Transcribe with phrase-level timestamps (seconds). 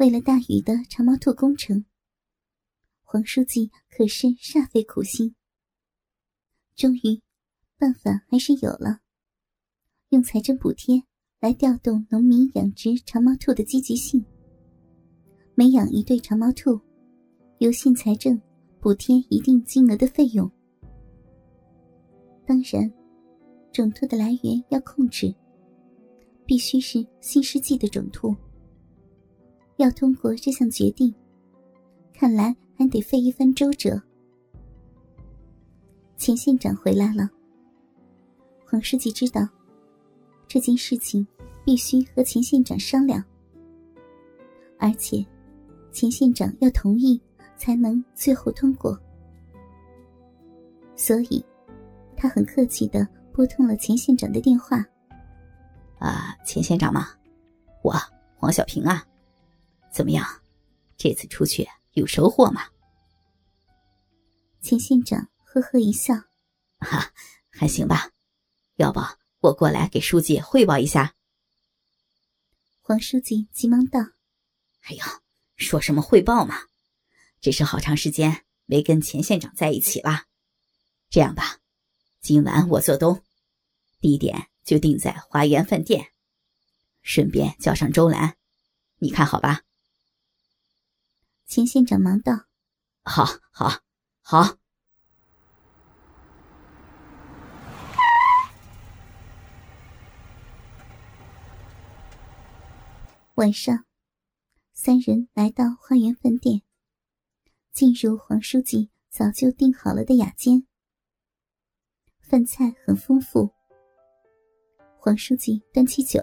[0.00, 1.84] 为了大禹的长毛兔工程，
[3.02, 5.34] 黄书记可是煞费苦心。
[6.74, 7.20] 终于，
[7.76, 9.00] 办法还是有了，
[10.08, 11.02] 用财政补贴
[11.38, 14.24] 来调动农民养殖长毛兔的积极性。
[15.54, 16.80] 每养一对长毛兔，
[17.58, 18.40] 由县财政
[18.80, 20.50] 补贴一定金额的费用。
[22.46, 22.90] 当然，
[23.70, 25.34] 种兔的来源要控制，
[26.46, 28.34] 必须是新世纪的种兔。
[29.80, 31.14] 要通过这项决定，
[32.12, 34.00] 看来还得费一番周折。
[36.18, 37.30] 钱县长回来了，
[38.66, 39.48] 黄书记知道
[40.46, 41.26] 这件事情
[41.64, 43.24] 必须和钱县长商量，
[44.78, 45.24] 而且
[45.92, 47.18] 钱县长要同意
[47.56, 49.00] 才能最后通过，
[50.94, 51.42] 所以
[52.14, 54.84] 他很客气的拨通了钱县长的电话。
[55.98, 57.08] 啊，钱县长吗？
[57.82, 57.94] 我
[58.36, 59.06] 黄小平啊。
[59.92, 60.24] 怎么样，
[60.96, 62.68] 这次出去有收获吗？
[64.60, 66.14] 钱县长呵呵一笑，
[66.78, 67.12] 哈，
[67.50, 68.10] 还行吧。
[68.76, 69.00] 要不
[69.40, 71.14] 我过来给书记汇报一下？
[72.80, 74.00] 黄书记急忙道
[74.84, 75.22] ：“哎呀，
[75.56, 76.56] 说什么汇报嘛？
[77.40, 80.24] 只是好长时间没跟钱县长在一起了。
[81.08, 81.58] 这样吧，
[82.20, 83.22] 今晚我做东，
[84.00, 86.12] 地点就定在华园饭店，
[87.00, 88.36] 顺便叫上周兰，
[88.98, 89.62] 你看好吧？”
[91.50, 92.44] 钱县长忙道
[93.02, 93.80] ：“好，好，
[94.22, 94.56] 好。”
[103.34, 103.84] 晚上，
[104.72, 106.62] 三人来到花园饭店，
[107.72, 110.64] 进入黄书记早就订好了的雅间。
[112.20, 113.50] 饭菜很丰富。
[115.00, 116.20] 黄书记端起酒：“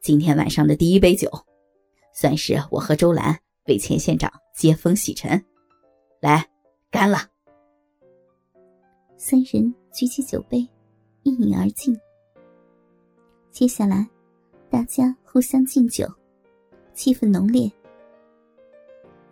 [0.00, 1.28] 今天晚上的第一杯酒，
[2.14, 5.42] 算是我和周兰。”为钱县长接风洗尘，
[6.20, 6.48] 来，
[6.90, 7.18] 干了！
[9.16, 10.68] 三人举起酒杯，
[11.22, 11.96] 一饮而尽。
[13.52, 14.08] 接下来，
[14.68, 16.06] 大家互相敬酒，
[16.92, 17.70] 气氛浓烈。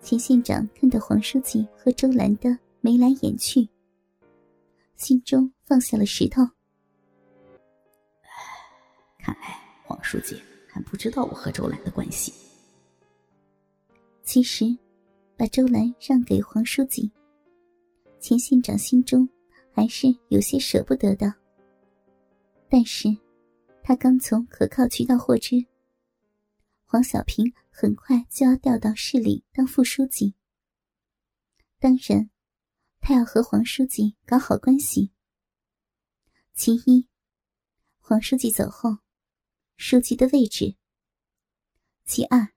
[0.00, 3.69] 钱县长看到黄书记和周兰的眉来眼去，
[4.96, 6.42] 心中放下了石头。
[9.19, 12.32] 看来黄书记还不知道我和周兰的关系。
[14.32, 14.64] 其实，
[15.36, 17.10] 把周兰让给黄书记，
[18.20, 19.28] 钱县长心中
[19.72, 21.34] 还是有些舍不得的。
[22.69, 23.08] 但是，
[23.82, 25.56] 他刚从可靠渠道获知，
[26.84, 30.36] 黄小平很快就要调到市里当副书记。
[31.80, 32.30] 当然，
[33.00, 35.10] 他要和黄书记搞好关系。
[36.54, 37.08] 其一，
[37.98, 38.98] 黄书记走后，
[39.76, 40.76] 书记的位置；
[42.04, 42.52] 其二。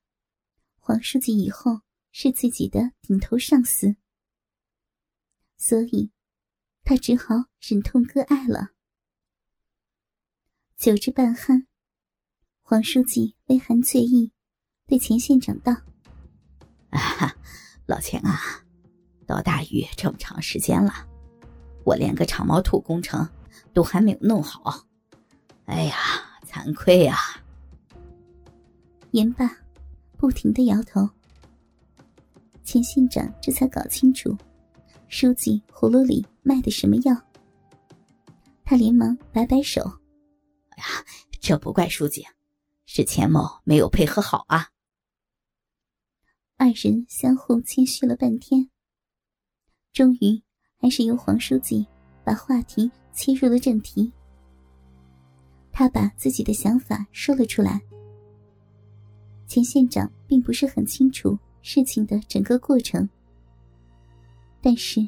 [0.85, 1.79] 黄书记以后
[2.11, 3.95] 是自己的顶头上司，
[5.55, 6.11] 所以，
[6.83, 8.71] 他只好忍痛割爱了。
[10.75, 11.67] 酒至半酣，
[12.61, 14.33] 黄书记微含醉意，
[14.85, 15.71] 对钱县长道
[16.91, 17.33] ：“啊，
[17.85, 18.37] 老钱啊，
[19.25, 21.07] 到大禹这么长时间了，
[21.85, 23.25] 我连个长毛兔工程
[23.73, 24.85] 都还没有弄好，
[25.63, 25.95] 哎呀，
[26.45, 27.17] 惭愧呀！”
[29.11, 29.62] 言罢。
[30.23, 31.05] 不停的摇头，
[32.63, 34.33] 钱县长这才搞清楚，
[35.09, 37.13] 书记葫芦里卖的什么药。
[38.63, 39.81] 他连忙摆摆手
[40.71, 40.85] ：“哎呀，
[41.41, 42.25] 这不怪书记，
[42.85, 44.69] 是钱某没有配合好啊。”
[46.55, 48.69] 二人相互谦虚了半天，
[49.91, 50.41] 终于
[50.77, 51.85] 还是由黄书记
[52.23, 54.09] 把话题切入了正题。
[55.69, 57.81] 他把自己的想法说了出来。
[59.53, 63.07] 钱县长并不是很清楚事情的整个过程，
[64.63, 65.07] 但是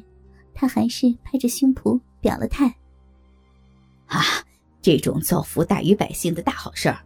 [0.54, 2.72] 他还是拍着胸脯表了态
[4.06, 4.22] ：“啊，
[4.80, 7.04] 这种造福大于百姓的大好事儿，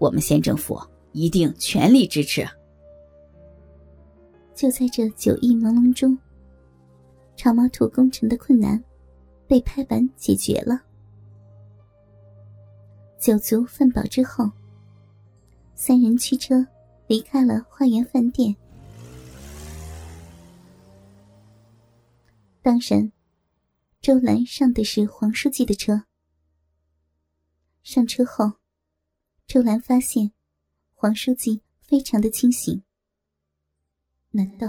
[0.00, 0.76] 我们县政府
[1.12, 2.44] 一定全力支持。”
[4.52, 6.18] 就在这酒意朦胧中，
[7.36, 8.82] 长毛土工程的困难
[9.46, 10.82] 被拍板解决了。
[13.20, 14.50] 酒足饭饱之后。
[15.76, 16.64] 三人驱车
[17.06, 18.54] 离开了花园饭店。
[22.62, 23.12] 当然，
[24.00, 26.04] 周兰上的是黄书记的车。
[27.82, 28.52] 上车后，
[29.46, 30.32] 周兰发现
[30.94, 32.82] 黄书记非常的清醒。
[34.30, 34.66] 难道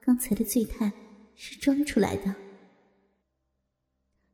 [0.00, 0.92] 刚才的醉态
[1.36, 2.34] 是装出来的？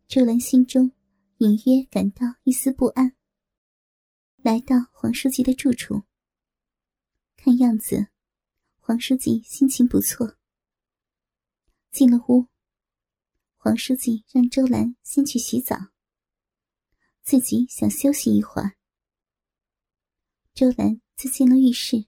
[0.09, 0.91] 周兰心中
[1.39, 3.13] 隐约感到一丝不安。
[4.39, 6.03] 来到黄书记的住处。
[7.45, 8.07] 看样子，
[8.81, 10.39] 黄书记心情不错。
[11.91, 12.47] 进了屋，
[13.59, 15.77] 黄书记让周兰先去洗澡，
[17.23, 18.77] 自己想休息一会儿。
[20.55, 22.07] 周兰则进了浴室。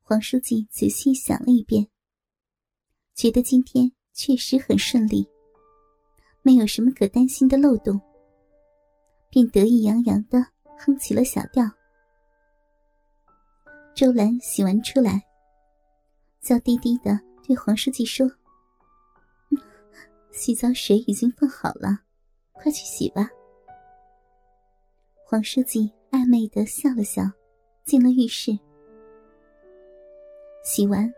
[0.00, 1.88] 黄书记仔细想了一遍，
[3.14, 5.24] 觉得今天确实很顺利，
[6.42, 8.00] 没有什么可担心的漏洞，
[9.30, 10.44] 便得意洋洋的
[10.76, 11.64] 哼起了小调。
[14.00, 15.22] 周兰洗完出来，
[16.40, 18.26] 娇滴滴的对黄书记说
[20.32, 22.00] ：“洗澡水已经放好了，
[22.52, 23.28] 快去洗吧。”
[25.22, 27.30] 黄书记暧昧的笑了笑，
[27.84, 28.58] 进了浴室。
[30.64, 31.12] 洗完，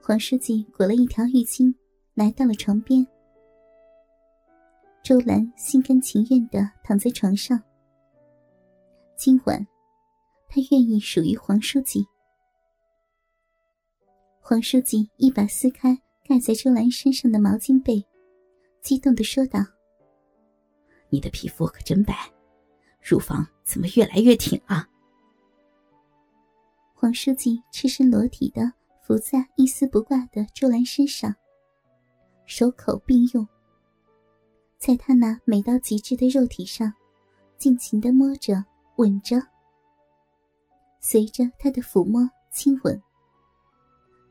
[0.00, 1.74] 黄书记裹了一条浴巾，
[2.14, 3.04] 来到了床边。
[5.02, 7.60] 周兰心甘情愿的躺在床上。
[9.16, 9.66] 今晚。
[10.54, 12.06] 他愿意属于黄书记。
[14.38, 18.06] 黄书记一把撕开盖在周兰身上的毛巾被，
[18.82, 19.60] 激动的说道
[21.08, 22.14] ：“你的皮肤可真白，
[23.00, 24.86] 乳房怎么越来越挺啊？”
[26.92, 28.70] 黄书记赤身裸体的
[29.02, 31.34] 伏在一丝不挂的周兰身上，
[32.44, 33.48] 手口并用，
[34.76, 36.92] 在他那美到极致的肉体上，
[37.56, 38.62] 尽情的摸着、
[38.96, 39.40] 吻着。
[41.04, 43.02] 随着他的抚摸、亲吻，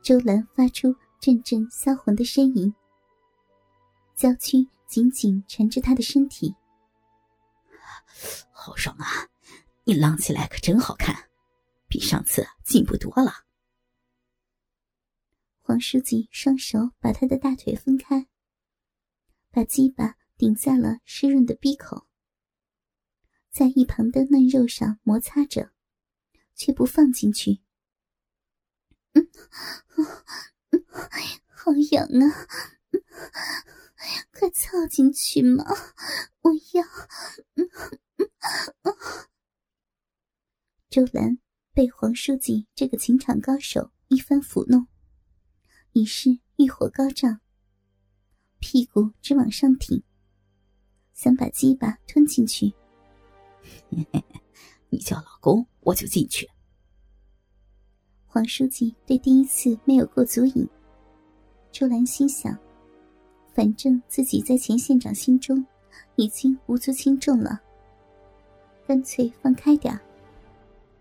[0.02, 2.74] 周兰发出阵阵销魂的呻吟，
[4.16, 6.56] 娇躯紧紧缠着他的身体。
[8.52, 9.06] 好爽啊！
[9.84, 11.30] 你浪起来可真好看，
[11.90, 13.32] 比上次进步多了。
[15.60, 18.28] 黄书记双手把他的大腿分开，
[19.52, 22.08] 把鸡巴顶在了湿润的鼻口，
[23.50, 25.74] 在一旁的嫩肉上摩擦着。
[26.56, 27.62] 却不放进去。
[29.14, 29.28] 嗯，
[31.48, 32.48] 好痒啊！
[34.32, 35.64] 快凑进去嘛！
[36.42, 36.84] 我要。
[40.90, 41.38] 周兰
[41.74, 44.88] 被黄书记这个情场高手一番抚弄，
[45.94, 47.42] 已是欲火高涨，
[48.60, 50.04] 屁股直往上挺，
[51.14, 52.74] 想把鸡巴吞进去。
[54.92, 56.50] 你叫老公，我就进去。
[58.28, 60.68] 黄书记对第一次没有过足瘾，
[61.72, 62.58] 周兰心想，
[63.54, 65.66] 反正自己在钱县长心中
[66.18, 67.62] 已经无足轻重了，
[68.86, 69.98] 干脆放开点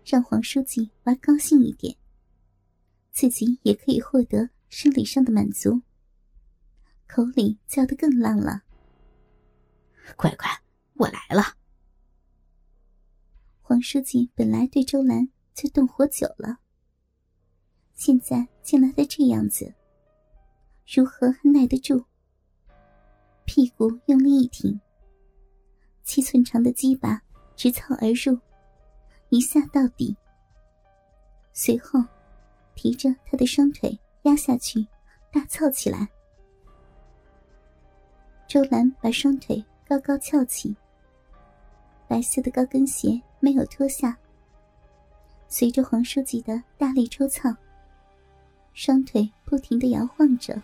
[0.05, 1.93] 让黄书记玩高兴一点，
[3.11, 5.81] 自己也可以获得生理上的满足，
[7.07, 8.63] 口里叫得更浪了。
[10.15, 10.47] 乖乖，
[10.93, 11.60] 我来了。
[13.81, 16.59] 书记本来对周兰就动火久了，
[17.93, 19.73] 现在见了他这样子，
[20.85, 22.03] 如何还耐得住？
[23.45, 24.79] 屁股用力一挺，
[26.03, 27.21] 七寸长的鸡巴
[27.55, 28.37] 直操而入，
[29.29, 30.15] 一下到底。
[31.53, 31.99] 随后，
[32.75, 34.87] 提着他的双腿压下去，
[35.31, 36.07] 大操起来。
[38.47, 40.75] 周兰把双腿高高翘起，
[42.11, 43.21] 白色的高跟鞋。
[43.39, 44.17] 没有脱下，
[45.47, 47.49] 随着黄书记的大力抽操，
[48.73, 50.61] 双腿不停的摇晃着，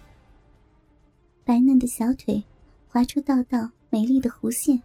[1.45, 2.43] 白嫩的小腿
[2.89, 4.83] 划出道道美丽的弧线。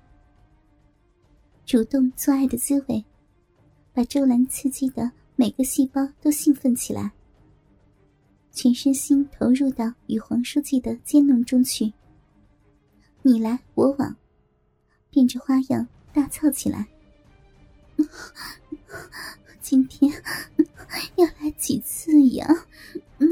[1.66, 3.04] 主动做爱的滋味，
[3.92, 7.10] 把周兰刺激的每个细胞都兴奋起来，
[8.52, 11.92] 全身心投入到与黄书记的奸弄中去，
[13.20, 14.16] 你来我往，
[15.10, 16.86] 变着花样大操起来。
[19.60, 20.12] 今天
[21.16, 22.46] 要来几次呀？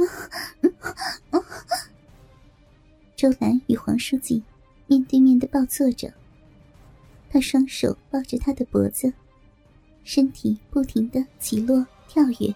[3.17, 4.43] 周兰与黄书记
[4.87, 6.13] 面对面的抱坐着，
[7.29, 9.13] 他双手抱着他的脖子，
[10.05, 12.55] 身体不停的起落跳跃。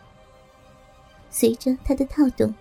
[1.28, 2.54] 随着他的套动，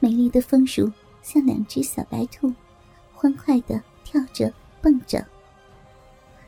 [0.00, 2.52] 美丽的丰乳像两只小白兔，
[3.14, 4.52] 欢快的跳着
[4.82, 5.24] 蹦着。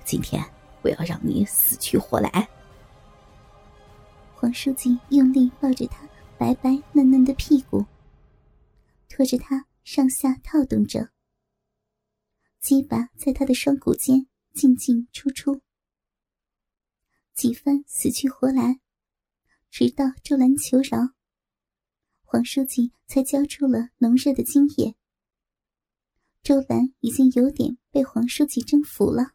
[0.04, 0.42] 今天。
[0.84, 2.48] 我要让你死去活来！
[4.34, 7.86] 黄书记用力抱着他白白嫩嫩的屁股，
[9.08, 11.10] 拖着他上下套动着，
[12.58, 15.60] 鸡巴在他的双骨间进进出出，
[17.32, 18.80] 几番死去活来，
[19.70, 21.14] 直到周兰求饶，
[22.24, 24.96] 黄书记才交出了浓热的精液。
[26.42, 29.34] 周兰已经有点被黄书记征服了，